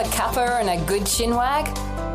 [0.00, 1.66] a cuppa and a good chinwag?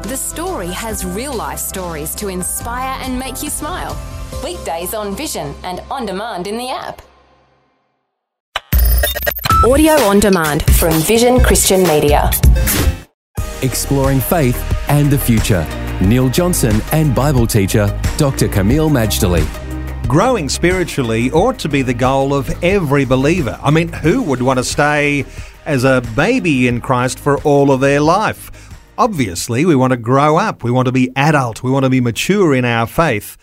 [0.04, 3.96] The story has real life stories to inspire and make you smile.
[4.44, 7.02] Weekdays on Vision and on demand in the app.
[9.64, 12.32] Audio on demand from Vision Christian Media.
[13.62, 14.58] Exploring faith
[14.90, 15.66] and the future.
[16.02, 18.48] Neil Johnson and Bible teacher Dr.
[18.48, 19.65] Kameel Majdali.
[20.08, 23.60] Growing spiritually ought to be the goal of every believer.
[23.62, 25.26] I mean, who would want to stay
[25.66, 28.70] as a baby in Christ for all of their life?
[29.00, 32.02] Obviously, we want to grow up, we want to be adult, we want to be
[32.02, 33.36] mature in our faith.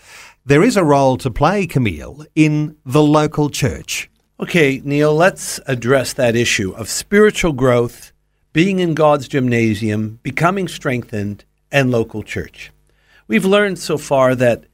[0.47, 4.09] There is a role to play, Kameel, in the local church.
[4.39, 8.13] Okay, Neil, let's address that issue of spiritual growth,
[8.53, 12.71] being in God's gymnasium, becoming strengthened, and local church.
[13.27, 14.65] We've learned so far that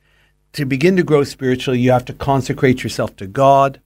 [0.52, 3.80] to begin to grow spiritually, you have to consecrate yourself to God,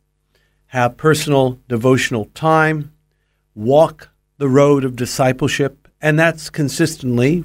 [0.67, 2.93] have personal devotional time,
[3.55, 4.09] walk
[4.39, 7.45] the road of discipleship, and that's consistently.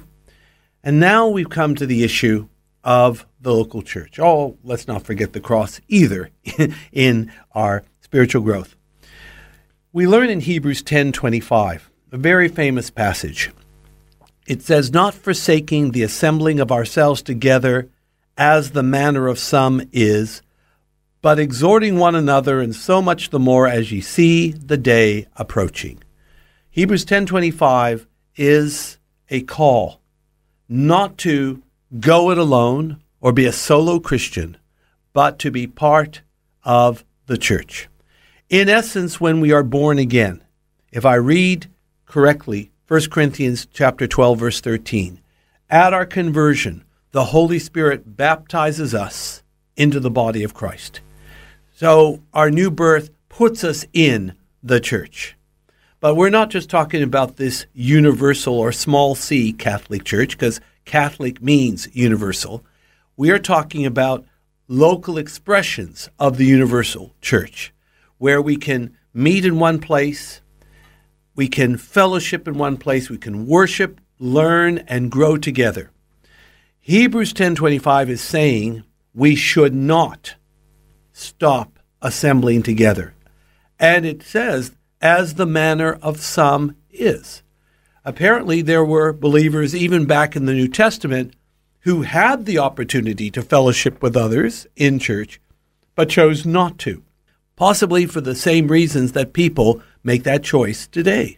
[0.82, 2.48] And now we've come to the issue
[2.84, 4.18] of the local church.
[4.18, 6.30] Oh, let's not forget the cross either
[6.92, 8.74] in our spiritual growth.
[9.92, 13.50] We learn in Hebrews 10:25, a very famous passage.
[14.46, 17.88] It says, "Not forsaking the assembling of ourselves together
[18.38, 20.40] as the manner of some is,
[21.20, 25.98] but exhorting one another, and so much the more as ye see the day approaching.
[26.70, 30.00] Hebrews 10:25 is a call
[30.68, 31.60] not to
[31.98, 34.56] go it alone or be a solo Christian,
[35.12, 36.22] but to be part
[36.62, 37.88] of the church.
[38.48, 40.42] In essence, when we are born again,
[40.92, 41.66] if I read
[42.06, 45.20] correctly 1 Corinthians chapter 12 verse 13,
[45.68, 49.42] at our conversion, the Holy Spirit baptizes us
[49.76, 51.00] into the body of Christ.
[51.74, 55.36] So our new birth puts us in the church.
[56.00, 61.42] But we're not just talking about this universal or small c Catholic Church, because Catholic
[61.42, 62.64] means universal.
[63.16, 64.24] We are talking about
[64.68, 67.72] local expressions of the universal church,
[68.18, 70.40] where we can meet in one place,
[71.34, 75.90] we can fellowship in one place, we can worship, learn, and grow together.
[76.88, 78.82] Hebrews 10:25 is saying
[79.12, 80.36] we should not
[81.12, 83.12] stop assembling together.
[83.78, 84.72] And it says
[85.02, 87.42] as the manner of some is.
[88.06, 91.34] Apparently there were believers even back in the New Testament
[91.80, 95.42] who had the opportunity to fellowship with others in church
[95.94, 97.02] but chose not to.
[97.54, 101.36] Possibly for the same reasons that people make that choice today.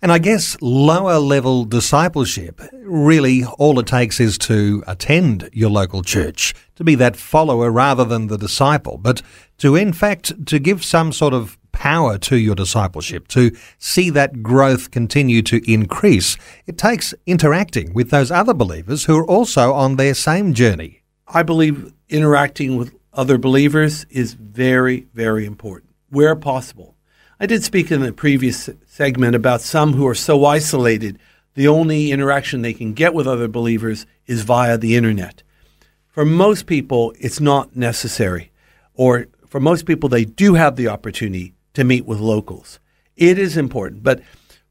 [0.00, 6.02] And I guess lower level discipleship, really all it takes is to attend your local
[6.02, 9.22] church, to be that follower rather than the disciple, but
[9.58, 14.42] to in fact to give some sort of power to your discipleship, to see that
[14.42, 16.36] growth continue to increase.
[16.66, 21.02] It takes interacting with those other believers who are also on their same journey.
[21.28, 26.96] I believe interacting with other believers is very, very important where possible.
[27.38, 31.18] I did speak in the previous segment about some who are so isolated,
[31.54, 35.42] the only interaction they can get with other believers is via the internet.
[36.08, 38.50] For most people, it's not necessary,
[38.94, 42.78] or for most people, they do have the opportunity to meet with locals.
[43.16, 44.22] It is important, but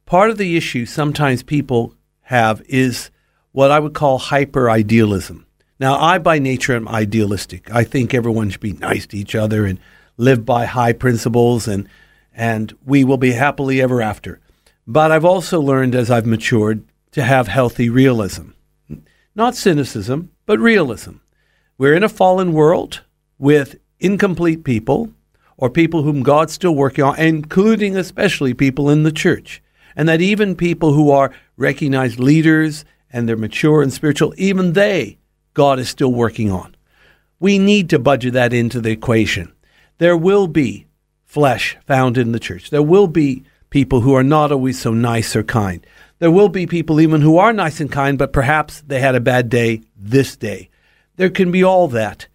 [0.05, 3.11] part of the issue sometimes people have is
[3.51, 5.45] what I would call hyper idealism.
[5.79, 7.71] Now, I by nature am idealistic.
[7.71, 9.79] I think everyone should be nice to each other and
[10.17, 11.87] live by high principles and
[12.33, 14.39] and we will be happily ever after.
[14.91, 18.49] But I've also learned as I've matured to have healthy realism.
[19.35, 21.17] Not cynicism, but realism.
[21.77, 23.01] We're in a fallen world
[23.37, 25.13] with incomplete people
[25.57, 29.61] or people whom God's still working on, including especially people in the church.
[29.95, 32.83] And that even people who are recognized leaders
[33.13, 35.19] and they're mature and spiritual, even they,
[35.53, 36.75] God is still working on.
[37.39, 39.53] We need to budget that into the equation.
[39.99, 40.87] There will be
[41.25, 42.71] flesh found in the church.
[42.71, 45.85] There will be people who are not always so nice or kind.
[46.19, 49.21] There will be people even who are nice and kind, but perhaps they had a
[49.21, 50.69] bad day this day.
[51.15, 52.27] There can be all that.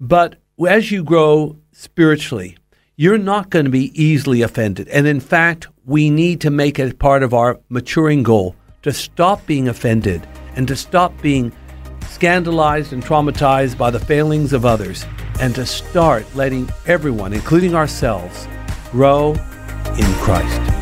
[0.00, 2.56] But as you grow spiritually,
[2.96, 4.88] you're not going to be easily offended.
[4.88, 9.44] And in fact, we need to make it part of our maturing goal to stop
[9.46, 10.26] being offended
[10.56, 11.52] and to stop being
[12.08, 15.06] scandalized and traumatized by the failings of others
[15.40, 18.46] and to start letting everyone, including ourselves,
[18.92, 19.32] grow
[19.98, 20.81] in Christ.